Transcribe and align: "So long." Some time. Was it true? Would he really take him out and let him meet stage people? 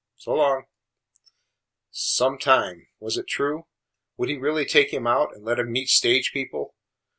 "So 0.15 0.33
long." 0.33 0.63
Some 1.91 2.39
time. 2.39 2.87
Was 2.99 3.19
it 3.19 3.27
true? 3.27 3.67
Would 4.17 4.29
he 4.29 4.37
really 4.37 4.65
take 4.65 4.91
him 4.91 5.05
out 5.05 5.35
and 5.35 5.45
let 5.45 5.59
him 5.59 5.71
meet 5.71 5.89
stage 5.89 6.31
people? 6.33 6.73